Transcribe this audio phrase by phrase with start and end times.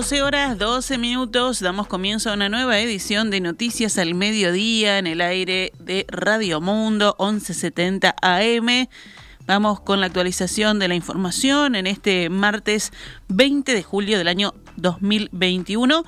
[0.00, 5.06] 12 horas 12 minutos, damos comienzo a una nueva edición de Noticias al Mediodía en
[5.06, 8.88] el aire de Radio Mundo 1170 AM.
[9.46, 12.94] Vamos con la actualización de la información en este martes
[13.28, 16.02] 20 de julio del año 2021.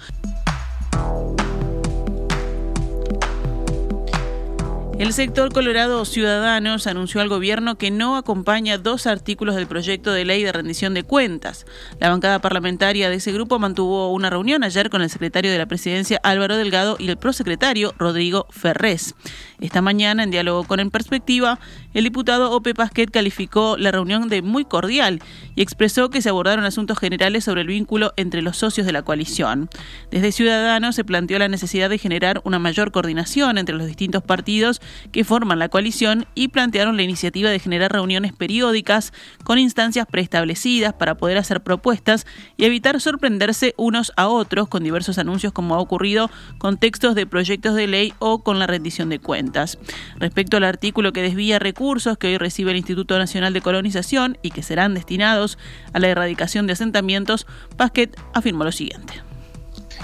[5.03, 10.25] El sector Colorado Ciudadanos anunció al gobierno que no acompaña dos artículos del proyecto de
[10.25, 11.67] ley de rendición de cuentas.
[11.99, 15.67] La bancada parlamentaria de ese grupo mantuvo una reunión ayer con el secretario de la
[15.67, 19.17] presidencia Álvaro Delgado y el prosecretario Rodrigo Ferrés.
[19.61, 21.59] Esta mañana, en diálogo con En Perspectiva,
[21.95, 25.21] el diputado Ope Pasquet calificó la reunión de muy cordial
[25.57, 29.03] y expresó que se abordaron asuntos generales sobre el vínculo entre los socios de la
[29.03, 29.69] coalición.
[30.13, 34.81] Desde Ciudadanos se planteó la necesidad de generar una mayor coordinación entre los distintos partidos
[35.11, 39.13] que forman la coalición y plantearon la iniciativa de generar reuniones periódicas
[39.45, 42.27] con instancias preestablecidas para poder hacer propuestas
[42.57, 47.27] y evitar sorprenderse unos a otros con diversos anuncios como ha ocurrido con textos de
[47.27, 49.79] proyectos de ley o con la rendición de cuentas.
[50.19, 54.51] Respecto al artículo que desvía recursos que hoy recibe el Instituto Nacional de Colonización y
[54.51, 55.59] que serán destinados
[55.93, 59.15] a la erradicación de asentamientos, Pasquet afirmó lo siguiente.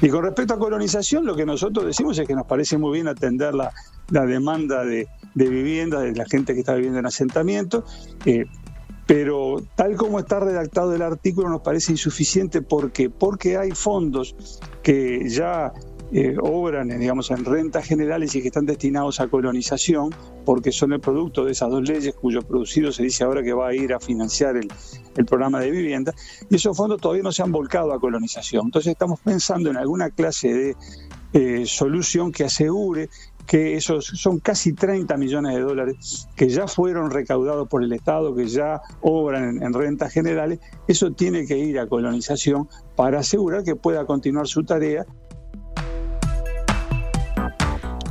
[0.00, 3.08] Y con respecto a colonización, lo que nosotros decimos es que nos parece muy bien
[3.08, 3.72] atender la,
[4.10, 7.84] la demanda de, de viviendas de la gente que está viviendo en asentamiento.
[8.24, 8.44] Eh,
[9.06, 14.36] pero tal como está redactado el artículo nos parece insuficiente porque porque hay fondos
[14.82, 15.72] que ya
[16.10, 20.14] eh, obran digamos, en rentas generales y que están destinados a colonización,
[20.44, 23.68] porque son el producto de esas dos leyes cuyo producido se dice ahora que va
[23.68, 24.68] a ir a financiar el,
[25.16, 26.14] el programa de vivienda,
[26.48, 28.66] y esos fondos todavía no se han volcado a colonización.
[28.66, 30.76] Entonces estamos pensando en alguna clase de
[31.34, 33.10] eh, solución que asegure
[33.48, 38.36] que esos son casi 30 millones de dólares que ya fueron recaudados por el Estado,
[38.36, 43.74] que ya obran en, rentas generales, eso tiene que ir a colonización para asegurar que
[43.74, 45.06] pueda continuar su tarea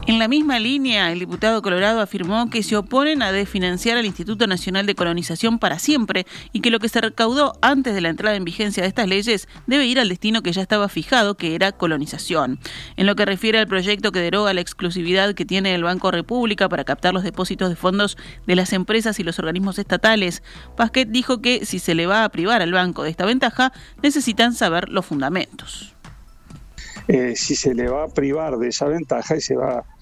[0.07, 4.47] en la misma línea, el diputado Colorado afirmó que se oponen a desfinanciar al Instituto
[4.47, 8.37] Nacional de Colonización para siempre y que lo que se recaudó antes de la entrada
[8.37, 11.73] en vigencia de estas leyes debe ir al destino que ya estaba fijado, que era
[11.73, 12.57] colonización.
[12.95, 16.69] En lo que refiere al proyecto que deroga la exclusividad que tiene el Banco República
[16.69, 20.41] para captar los depósitos de fondos de las empresas y los organismos estatales,
[20.77, 24.53] Pasquet dijo que si se le va a privar al banco de esta ventaja, necesitan
[24.53, 25.97] saber los fundamentos.
[27.09, 29.96] Eh, si se le va a privar de esa ventaja y se va a,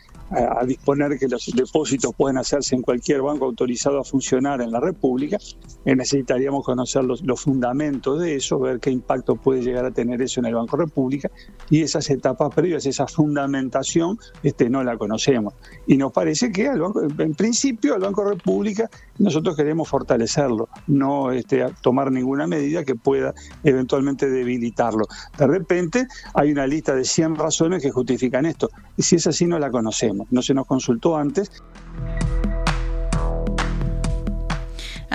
[0.66, 5.38] disponer que los depósitos pueden hacerse en cualquier banco autorizado a funcionar en la República,
[5.86, 10.40] eh, necesitaríamos conocer los, fundamentos de eso, ver qué impacto puede llegar a tener eso
[10.40, 11.30] en el Banco República
[11.70, 15.54] y esas etapas previas, esa fundamentación, este, no la conocemos.
[15.86, 18.90] Y nos parece que en principio el Banco República
[19.20, 23.34] nosotros queremos fortalecerlo, no este, tomar ninguna medida que pueda
[23.64, 25.06] eventualmente debilitarlo.
[25.38, 29.46] De repente hay una lista de 100 razones que justifican esto, y si es así
[29.46, 31.52] no la conocemos, no se nos consultó antes.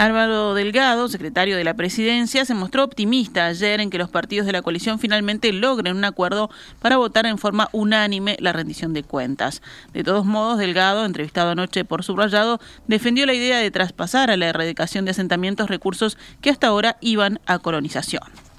[0.01, 4.53] Álvaro Delgado, secretario de la presidencia, se mostró optimista ayer en que los partidos de
[4.53, 6.49] la coalición finalmente logren un acuerdo
[6.81, 9.61] para votar en forma unánime la rendición de cuentas.
[9.93, 14.49] De todos modos, Delgado, entrevistado anoche por Subrayado, defendió la idea de traspasar a la
[14.49, 18.50] erradicación de asentamientos recursos que hasta ahora iban a colonización.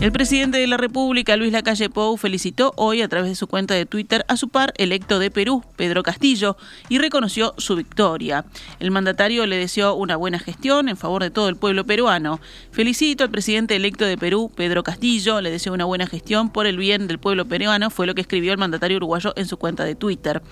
[0.00, 3.74] El presidente de la República, Luis Lacalle Pou, felicitó hoy a través de su cuenta
[3.74, 6.56] de Twitter a su par electo de Perú, Pedro Castillo,
[6.88, 8.44] y reconoció su victoria.
[8.78, 12.38] El mandatario le deseó una buena gestión en favor de todo el pueblo peruano.
[12.70, 16.76] Felicito al presidente electo de Perú, Pedro Castillo, le deseo una buena gestión por el
[16.76, 19.96] bien del pueblo peruano, fue lo que escribió el mandatario uruguayo en su cuenta de
[19.96, 20.42] Twitter.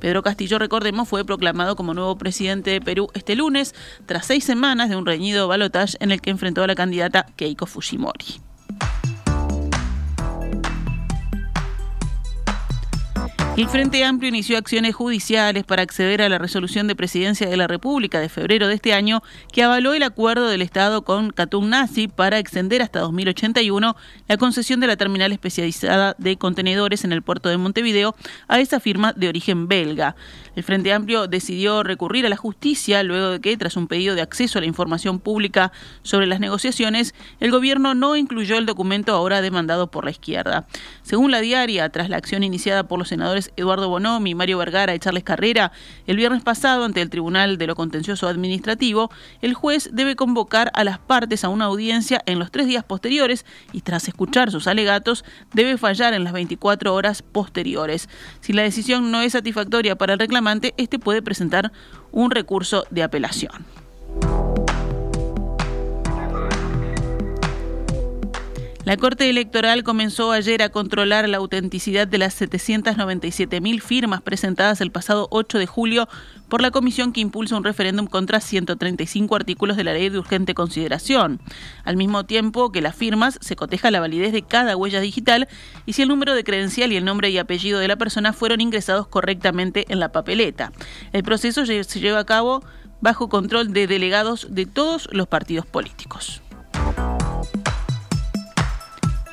[0.00, 3.74] Pedro Castillo, recordemos, fue proclamado como nuevo presidente de Perú este lunes,
[4.06, 7.66] tras seis semanas de un reñido balotaje en el que enfrentó a la candidata Keiko
[7.66, 8.43] Fujimori.
[13.56, 17.68] El Frente Amplio inició acciones judiciales para acceder a la resolución de presidencia de la
[17.68, 19.22] República de febrero de este año
[19.52, 23.94] que avaló el acuerdo del Estado con Katun Nazi para extender hasta 2081
[24.26, 28.16] la concesión de la terminal especializada de contenedores en el puerto de Montevideo
[28.48, 30.16] a esa firma de origen belga.
[30.56, 34.22] El Frente Amplio decidió recurrir a la justicia luego de que, tras un pedido de
[34.22, 35.72] acceso a la información pública
[36.02, 40.66] sobre las negociaciones, el gobierno no incluyó el documento ahora demandado por la izquierda.
[41.02, 44.98] Según la diaria, tras la acción iniciada por los senadores Eduardo Bonomi, Mario Vergara y
[44.98, 45.72] Charles Carrera,
[46.06, 49.10] el viernes pasado ante el Tribunal de lo Contencioso Administrativo,
[49.42, 53.44] el juez debe convocar a las partes a una audiencia en los tres días posteriores
[53.72, 58.08] y tras escuchar sus alegatos debe fallar en las 24 horas posteriores.
[58.40, 60.44] Si la decisión no es satisfactoria para el reclamo,
[60.76, 61.72] este puede presentar
[62.12, 63.83] un recurso de apelación.
[68.84, 74.90] La Corte Electoral comenzó ayer a controlar la autenticidad de las 797.000 firmas presentadas el
[74.90, 76.06] pasado 8 de julio
[76.50, 80.52] por la comisión que impulsa un referéndum contra 135 artículos de la ley de urgente
[80.52, 81.40] consideración.
[81.84, 85.48] Al mismo tiempo que las firmas, se coteja la validez de cada huella digital
[85.86, 88.60] y si el número de credencial y el nombre y apellido de la persona fueron
[88.60, 90.72] ingresados correctamente en la papeleta.
[91.14, 92.62] El proceso se lleva a cabo
[93.00, 96.43] bajo control de delegados de todos los partidos políticos.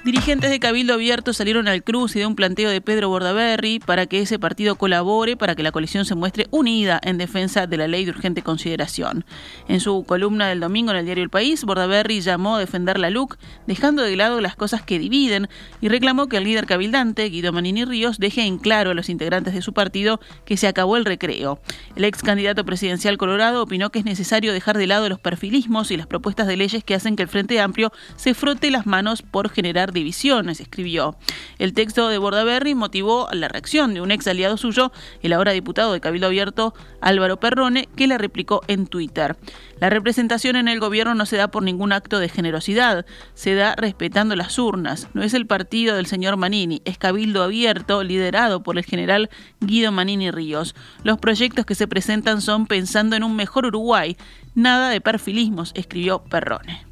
[0.03, 4.07] Dirigentes de Cabildo Abierto salieron al cruz y de un planteo de Pedro Bordaberry para
[4.07, 7.87] que ese partido colabore para que la coalición se muestre unida en defensa de la
[7.87, 9.25] ley de urgente consideración.
[9.67, 13.11] En su columna del domingo en el diario El País, Bordaberry llamó a defender la
[13.11, 13.37] LUC,
[13.67, 15.49] dejando de lado las cosas que dividen,
[15.81, 19.53] y reclamó que el líder cabildante, Guido Manini Ríos, deje en claro a los integrantes
[19.53, 21.61] de su partido que se acabó el recreo.
[21.95, 25.97] El ex candidato presidencial colorado opinó que es necesario dejar de lado los perfilismos y
[25.97, 29.51] las propuestas de leyes que hacen que el Frente Amplio se frote las manos por
[29.51, 31.15] generar divisiones, escribió.
[31.59, 34.91] El texto de Bordaberry motivó la reacción de un ex aliado suyo,
[35.21, 39.37] el ahora diputado de Cabildo Abierto, Álvaro Perrone, que le replicó en Twitter.
[39.79, 43.75] La representación en el gobierno no se da por ningún acto de generosidad, se da
[43.75, 45.09] respetando las urnas.
[45.13, 49.29] No es el partido del señor Manini, es Cabildo Abierto, liderado por el general
[49.59, 50.75] Guido Manini Ríos.
[51.03, 54.17] Los proyectos que se presentan son pensando en un mejor Uruguay.
[54.53, 56.90] Nada de perfilismos, escribió Perrone.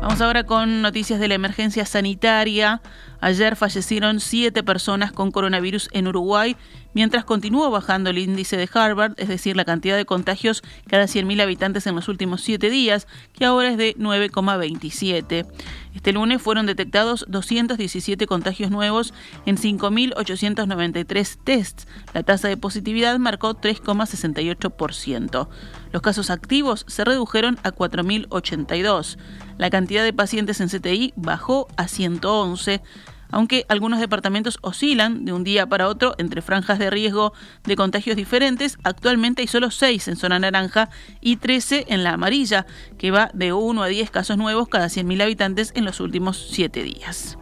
[0.00, 2.80] Vamos ahora con noticias de la emergencia sanitaria.
[3.20, 6.56] Ayer fallecieron siete personas con coronavirus en Uruguay,
[6.94, 11.42] mientras continuó bajando el índice de Harvard, es decir, la cantidad de contagios cada 100.000
[11.42, 15.46] habitantes en los últimos siete días, que ahora es de 9,27.
[15.94, 19.12] Este lunes fueron detectados 217 contagios nuevos
[19.46, 21.86] en 5.893 tests.
[22.14, 25.48] La tasa de positividad marcó 3,68%.
[25.92, 29.18] Los casos activos se redujeron a 4.082.
[29.58, 32.82] La cantidad de pacientes en CTI bajó a 111
[33.30, 37.32] aunque algunos departamentos oscilan de un día para otro entre franjas de riesgo
[37.64, 38.78] de contagios diferentes.
[38.84, 40.90] Actualmente hay solo 6 en zona naranja
[41.20, 42.66] y 13 en la amarilla,
[42.98, 46.82] que va de 1 a 10 casos nuevos cada 100.000 habitantes en los últimos 7
[46.82, 47.38] días.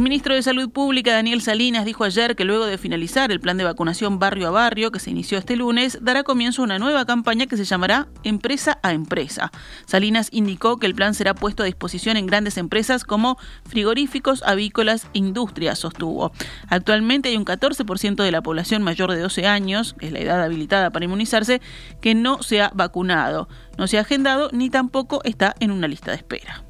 [0.00, 3.58] El ministro de Salud Pública, Daniel Salinas, dijo ayer que luego de finalizar el plan
[3.58, 7.04] de vacunación barrio a barrio que se inició este lunes, dará comienzo a una nueva
[7.04, 9.52] campaña que se llamará Empresa a Empresa.
[9.84, 13.36] Salinas indicó que el plan será puesto a disposición en grandes empresas como
[13.68, 16.32] frigoríficos, avícolas e industrias, sostuvo.
[16.68, 20.42] Actualmente hay un 14% de la población mayor de 12 años, que es la edad
[20.42, 21.60] habilitada para inmunizarse,
[22.00, 26.10] que no se ha vacunado, no se ha agendado ni tampoco está en una lista
[26.10, 26.69] de espera.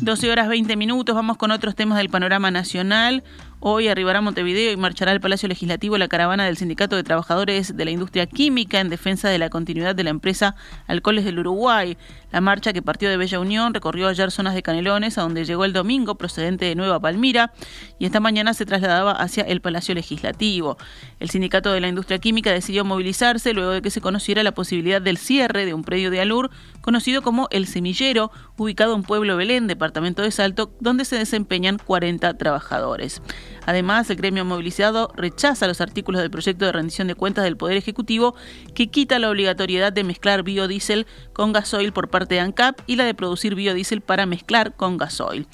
[0.00, 3.22] 12 horas 20 minutos, vamos con otros temas del panorama nacional.
[3.62, 7.76] Hoy arribará a Montevideo y marchará al Palacio Legislativo la caravana del Sindicato de Trabajadores
[7.76, 10.56] de la Industria Química en defensa de la continuidad de la empresa
[10.86, 11.98] Alcoholes del Uruguay.
[12.32, 15.66] La marcha que partió de Bella Unión recorrió ayer zonas de Canelones, a donde llegó
[15.66, 17.52] el domingo procedente de Nueva Palmira,
[17.98, 20.78] y esta mañana se trasladaba hacia el Palacio Legislativo.
[21.18, 25.02] El Sindicato de la Industria Química decidió movilizarse luego de que se conociera la posibilidad
[25.02, 29.66] del cierre de un predio de Alur conocido como El Semillero, ubicado en Pueblo Belén,
[29.66, 33.20] departamento de Salto, donde se desempeñan 40 trabajadores.
[33.66, 37.76] Además, el gremio movilizado rechaza los artículos del proyecto de rendición de cuentas del Poder
[37.76, 38.34] Ejecutivo
[38.74, 43.04] que quita la obligatoriedad de mezclar biodiesel con gasoil por parte de ANCAP y la
[43.04, 45.46] de producir biodiesel para mezclar con gasoil.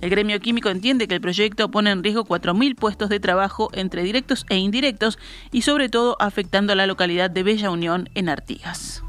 [0.00, 4.02] El gremio químico entiende que el proyecto pone en riesgo 4.000 puestos de trabajo entre
[4.02, 5.18] directos e indirectos
[5.50, 9.02] y sobre todo afectando a la localidad de Bella Unión en Artigas.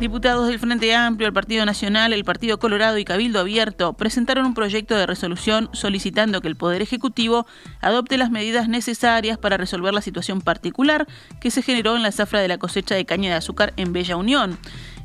[0.00, 4.54] Diputados del Frente Amplio, el Partido Nacional, el Partido Colorado y Cabildo Abierto presentaron un
[4.54, 7.46] proyecto de resolución solicitando que el Poder Ejecutivo
[7.80, 11.08] adopte las medidas necesarias para resolver la situación particular
[11.40, 14.14] que se generó en la zafra de la cosecha de caña de azúcar en Bella
[14.14, 14.56] Unión.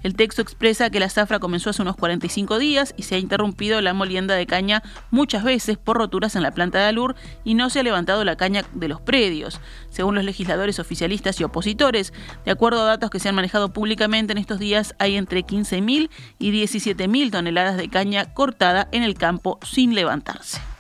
[0.04, 3.82] El texto expresa que la zafra comenzó hace unos 45 días y se ha interrumpido
[3.82, 7.70] la molienda de caña muchas veces por roturas en la planta de alur y no
[7.70, 9.62] se ha levantado la caña de los predios.
[9.90, 14.34] Según los legisladores oficialistas y opositores, de acuerdo a datos que se han manejado públicamente
[14.34, 19.58] en estos días, hay entre 15.000 y 17.000 toneladas de caña cortada en el campo
[19.64, 20.73] sin levantarse.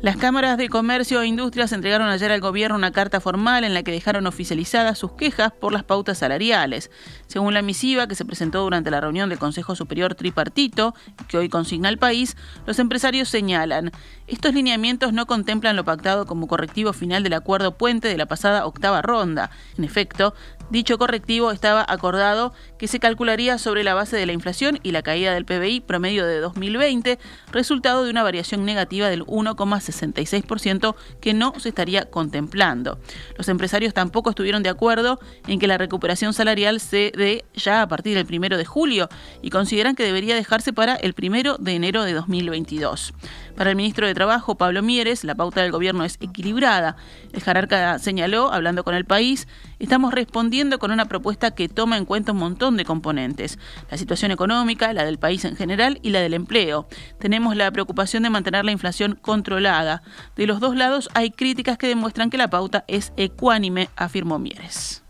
[0.00, 3.82] Las cámaras de comercio e industrias entregaron ayer al gobierno una carta formal en la
[3.82, 6.92] que dejaron oficializadas sus quejas por las pautas salariales.
[7.26, 10.94] Según la misiva que se presentó durante la reunión del Consejo Superior Tripartito,
[11.26, 13.90] que hoy consigna el país, los empresarios señalan,
[14.28, 18.66] estos lineamientos no contemplan lo pactado como correctivo final del acuerdo puente de la pasada
[18.66, 19.50] octava ronda.
[19.76, 20.32] En efecto,
[20.70, 25.00] Dicho correctivo estaba acordado que se calcularía sobre la base de la inflación y la
[25.00, 27.18] caída del PBI promedio de 2020,
[27.52, 32.98] resultado de una variación negativa del 1,66% que no se estaría contemplando.
[33.38, 37.88] Los empresarios tampoco estuvieron de acuerdo en que la recuperación salarial se dé ya a
[37.88, 39.08] partir del primero de julio
[39.40, 43.14] y consideran que debería dejarse para el primero de enero de 2022.
[43.56, 46.96] Para el ministro de Trabajo, Pablo Mieres, la pauta del gobierno es equilibrada.
[47.32, 49.48] El jerarca señaló, hablando con el país,
[49.80, 53.58] estamos respondiendo con una propuesta que toma en cuenta un montón de componentes.
[53.90, 56.88] La situación económica, la del país en general y la del empleo.
[57.20, 60.02] Tenemos la preocupación de mantener la inflación controlada.
[60.34, 65.04] De los dos lados hay críticas que demuestran que la pauta es ecuánime, afirmó Mieres.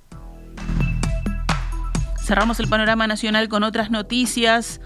[2.23, 4.83] Cerramos el panorama nacional con otras noticias.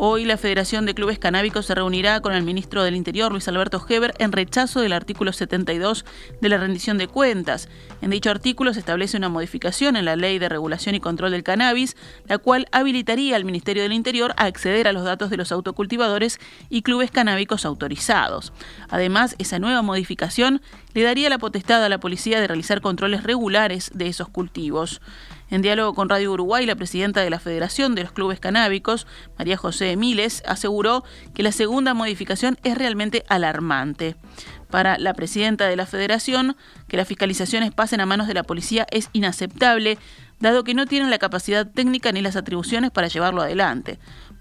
[0.00, 3.84] Hoy la Federación de Clubes Canábicos se reunirá con el ministro del Interior, Luis Alberto
[3.88, 6.04] Heber, en rechazo del artículo 72
[6.40, 7.68] de la rendición de cuentas.
[8.00, 11.42] En dicho artículo se establece una modificación en la Ley de Regulación y Control del
[11.42, 11.96] Cannabis,
[12.28, 16.38] la cual habilitaría al Ministerio del Interior a acceder a los datos de los autocultivadores
[16.70, 18.52] y clubes canábicos autorizados.
[18.90, 20.62] Además, esa nueva modificación
[20.94, 25.00] le daría la potestad a la policía de realizar controles regulares de esos cultivos.
[25.50, 29.06] En diálogo con Radio Uruguay, la presidenta de la Federación de los Clubes Canábicos,
[29.38, 34.16] María José Miles, aseguró que la segunda modificación es realmente alarmante.
[34.70, 36.54] Para la presidenta de la Federación,
[36.86, 39.96] que las fiscalizaciones pasen a manos de la policía es inaceptable,
[40.38, 43.98] dado que no tienen la capacidad técnica ni las atribuciones para llevarlo adelante.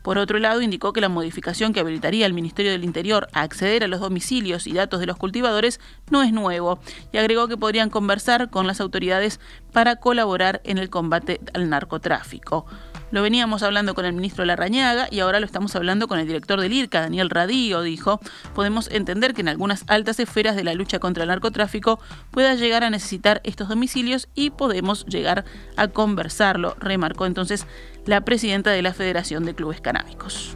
[0.07, 3.83] Por otro lado, indicó que la modificación que habilitaría al Ministerio del Interior a acceder
[3.83, 6.79] a los domicilios y datos de los cultivadores no es nuevo
[7.11, 9.41] y agregó que podrían conversar con las autoridades
[9.73, 12.65] para colaborar en el combate al narcotráfico.
[13.09, 16.59] Lo veníamos hablando con el ministro Larrañaga y ahora lo estamos hablando con el director
[16.59, 18.19] del IRCA, Daniel Radío, dijo.
[18.53, 21.99] Podemos entender que en algunas altas esferas de la lucha contra el narcotráfico
[22.31, 25.45] pueda llegar a necesitar estos domicilios y podemos llegar
[25.77, 27.65] a conversarlo, remarcó entonces
[28.07, 30.55] la presidenta de la Federación de Clubes Canábicos.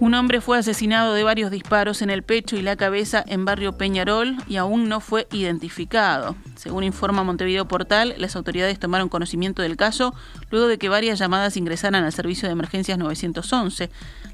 [0.00, 3.78] Un hombre fue asesinado de varios disparos en el pecho y la cabeza en barrio
[3.78, 6.34] Peñarol y aún no fue identificado.
[6.56, 10.12] Según informa Montevideo Portal, las autoridades tomaron conocimiento del caso
[10.50, 13.90] luego de que varias llamadas ingresaran al servicio de emergencias 911.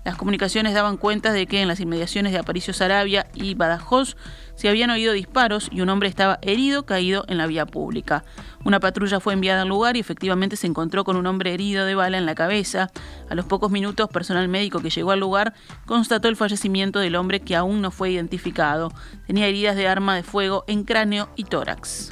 [0.06, 4.16] Las comunicaciones daban cuenta de que en las inmediaciones de Aparicio Sarabia y Badajoz
[4.59, 8.25] se habían oído disparos y un hombre estaba herido caído en la vía pública.
[8.65, 11.95] Una patrulla fue enviada al lugar y efectivamente se encontró con un hombre herido de
[11.95, 12.91] bala en la cabeza.
[13.31, 15.55] A los pocos minutos, personal médico que llegó al lugar
[15.87, 18.93] constató el fallecimiento del hombre que aún no fue identificado.
[19.29, 22.11] Tenía heridas de arma de fuego en cráneo y tórax.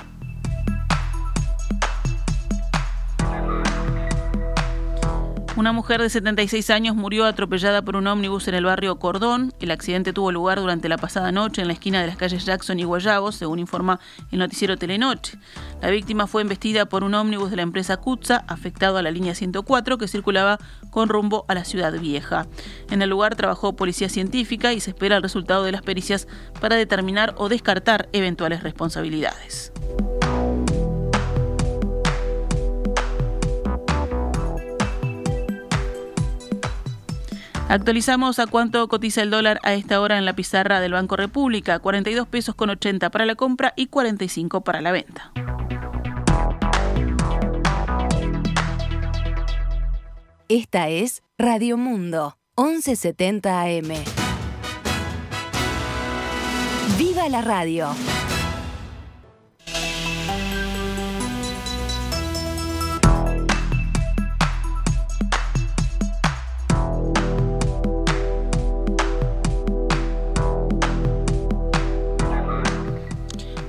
[5.56, 9.54] Una mujer de 76 años murió atropellada por un ómnibus en el barrio Cordón.
[9.58, 12.78] El accidente tuvo lugar durante la pasada noche en la esquina de las calles Jackson
[12.78, 13.98] y Guayabos, según informa
[14.30, 15.38] el noticiero Telenoche.
[15.80, 19.34] La víctima fue embestida por un ómnibus de la empresa Kutza, afectado a la línea
[19.34, 20.58] 104, que circulaba
[20.90, 22.46] con rumbo a la ciudad vieja.
[22.90, 26.28] En el lugar trabajó policía científica y se espera el resultado de las pericias
[26.60, 29.72] para determinar o descartar eventuales responsabilidades.
[37.68, 41.80] Actualizamos a cuánto cotiza el dólar a esta hora en la pizarra del Banco República,
[41.80, 45.32] 42 pesos con 80 para la compra y 45 para la venta.
[50.48, 53.88] Esta es Radio Mundo, 1170 AM.
[56.96, 57.88] ¡Viva la radio!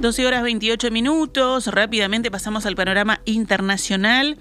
[0.08, 1.68] 12 horas 28 minutos.
[1.68, 4.38] Rápidamente pasamos al panorama internacional.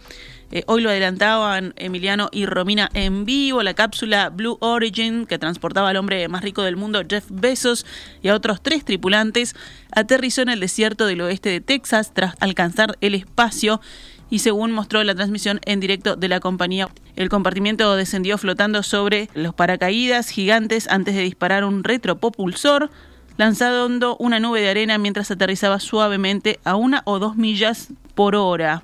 [0.52, 3.64] Eh, hoy lo adelantaban Emiliano y Romina en vivo.
[3.64, 7.84] La cápsula Blue Origin, que transportaba al hombre más rico del mundo, Jeff Bezos,
[8.22, 9.56] y a otros tres tripulantes,
[9.90, 13.80] aterrizó en el desierto del oeste de Texas tras alcanzar el espacio.
[14.30, 19.30] Y según mostró la transmisión en directo de la compañía, el compartimiento descendió flotando sobre
[19.34, 22.88] los paracaídas gigantes antes de disparar un retropopulsor
[23.36, 28.82] lanzando una nube de arena mientras aterrizaba suavemente a una o dos millas por hora.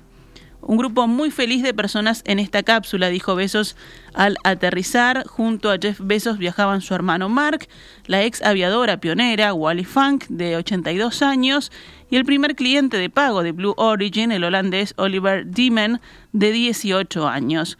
[0.65, 3.75] Un grupo muy feliz de personas en esta cápsula, dijo Besos
[4.13, 5.27] al aterrizar.
[5.27, 7.67] Junto a Jeff Bezos viajaban su hermano Mark,
[8.05, 11.69] la ex aviadora pionera Wally Funk, de 82 años,
[12.09, 15.99] y el primer cliente de pago de Blue Origin, el holandés Oliver Diemen,
[16.31, 17.77] de 18 años.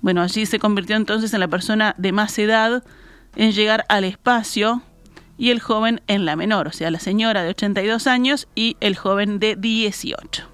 [0.00, 2.82] Bueno, allí se convirtió entonces en la persona de más edad
[3.36, 4.82] en llegar al espacio
[5.38, 8.96] y el joven en la menor, o sea, la señora de 82 años y el
[8.96, 10.48] joven de 18.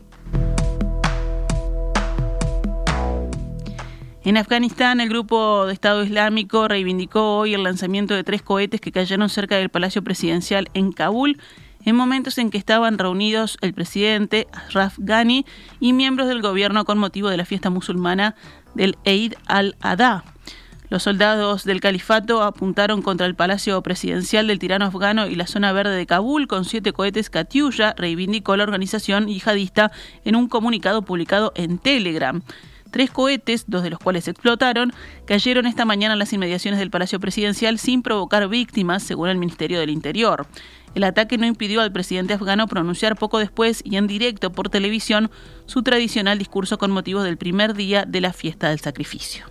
[4.24, 8.92] En Afganistán, el grupo de Estado Islámico reivindicó hoy el lanzamiento de tres cohetes que
[8.92, 11.40] cayeron cerca del Palacio Presidencial en Kabul
[11.84, 15.46] en momentos en que estaban reunidos el presidente Ashraf Ghani
[15.80, 18.34] y miembros del gobierno con motivo de la fiesta musulmana
[18.74, 20.24] del Eid al-Adha.
[20.90, 25.72] Los soldados del califato apuntaron contra el palacio presidencial del tirano afgano y la zona
[25.72, 29.92] verde de Kabul con siete cohetes Katyusha, reivindicó la organización yihadista
[30.24, 32.40] en un comunicado publicado en Telegram.
[32.90, 34.94] Tres cohetes, dos de los cuales explotaron,
[35.26, 39.78] cayeron esta mañana en las inmediaciones del Palacio Presidencial sin provocar víctimas, según el Ministerio
[39.78, 40.46] del Interior.
[40.94, 45.30] El ataque no impidió al presidente afgano pronunciar poco después y en directo por televisión
[45.66, 49.44] su tradicional discurso con motivo del primer día de la fiesta del sacrificio.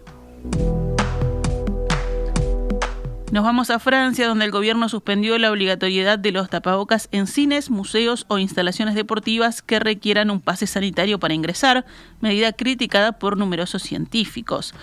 [3.29, 7.69] Nos vamos a Francia, donde el gobierno suspendió la obligatoriedad de los tapabocas en cines,
[7.69, 11.85] museos o instalaciones deportivas que requieran un pase sanitario para ingresar,
[12.21, 14.73] medida criticada por numerosos científicos.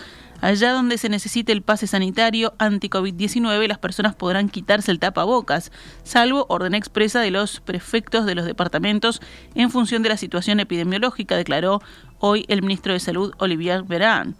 [0.43, 5.73] Allá donde se necesite el pase sanitario anti-COVID-19, las personas podrán quitarse el tapabocas,
[6.03, 9.23] salvo orden expresa de los prefectos de los departamentos
[9.55, 11.81] en función de la situación epidemiológica, declaró
[12.19, 14.37] hoy el ministro de Salud, Olivier Veran.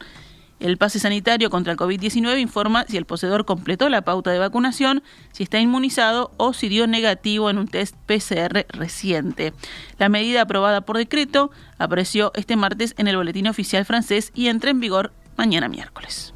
[0.65, 5.03] El pase sanitario contra el COVID-19 informa si el poseedor completó la pauta de vacunación,
[5.31, 9.53] si está inmunizado o si dio negativo en un test PCR reciente.
[9.99, 14.71] La medida aprobada por decreto apareció este martes en el Boletín Oficial francés y entra
[14.71, 16.33] en vigor mañana miércoles.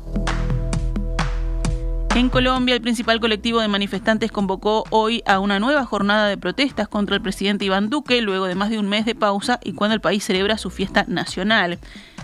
[2.14, 6.86] En Colombia, el principal colectivo de manifestantes convocó hoy a una nueva jornada de protestas
[6.86, 9.94] contra el presidente Iván Duque, luego de más de un mes de pausa y cuando
[9.94, 11.78] el país celebra su fiesta nacional.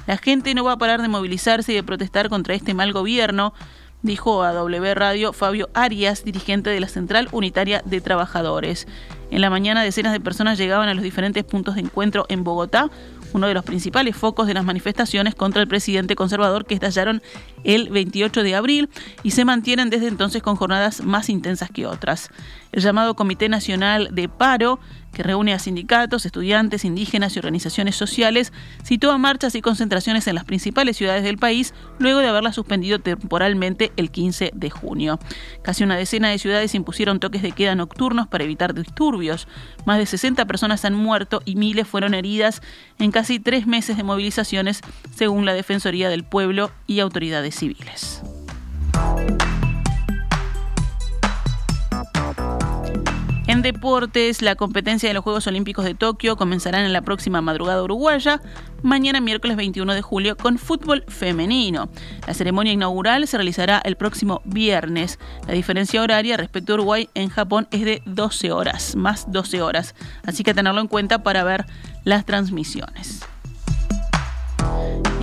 [0.06, 3.54] La gente no va a parar de movilizarse y de protestar contra este mal gobierno,
[4.02, 8.86] dijo a W Radio Fabio Arias, dirigente de la Central Unitaria de Trabajadores.
[9.30, 12.90] En la mañana decenas de personas llegaban a los diferentes puntos de encuentro en Bogotá,
[13.32, 17.22] uno de los principales focos de las manifestaciones contra el presidente conservador que estallaron
[17.64, 18.90] el 28 de abril
[19.22, 22.30] y se mantienen desde entonces con jornadas más intensas que otras.
[22.74, 24.80] El llamado Comité Nacional de Paro
[25.12, 30.44] que reúne a sindicatos, estudiantes, indígenas y organizaciones sociales, sitúa marchas y concentraciones en las
[30.44, 35.20] principales ciudades del país luego de haberlas suspendido temporalmente el 15 de junio.
[35.62, 39.46] Casi una decena de ciudades impusieron toques de queda nocturnos para evitar disturbios.
[39.86, 42.60] Más de 60 personas han muerto y miles fueron heridas
[42.98, 44.80] en casi tres meses de movilizaciones,
[45.14, 48.20] según la Defensoría del Pueblo y autoridades civiles.
[53.54, 57.84] En deportes, la competencia de los Juegos Olímpicos de Tokio comenzará en la próxima madrugada
[57.84, 58.40] uruguaya,
[58.82, 61.88] mañana miércoles 21 de julio, con fútbol femenino.
[62.26, 65.20] La ceremonia inaugural se realizará el próximo viernes.
[65.46, 69.94] La diferencia horaria respecto a Uruguay en Japón es de 12 horas, más 12 horas.
[70.26, 71.64] Así que tenerlo en cuenta para ver
[72.02, 73.24] las transmisiones.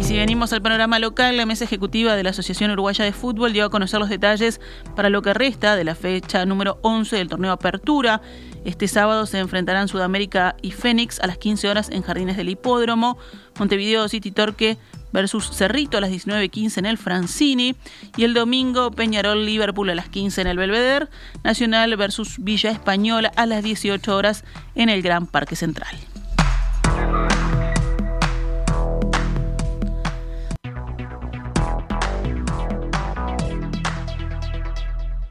[0.01, 3.53] Y si venimos al panorama local, la mesa ejecutiva de la Asociación Uruguaya de Fútbol
[3.53, 4.59] dio a conocer los detalles
[4.95, 8.19] para lo que resta de la fecha número 11 del torneo Apertura.
[8.65, 13.19] Este sábado se enfrentarán Sudamérica y Fénix a las 15 horas en Jardines del Hipódromo,
[13.59, 14.79] Montevideo City Torque
[15.11, 17.75] versus Cerrito a las 19.15 en el Francini
[18.17, 21.09] y el domingo Peñarol Liverpool a las 15 en el Belvedere,
[21.43, 25.95] Nacional versus Villa Española a las 18 horas en el Gran Parque Central.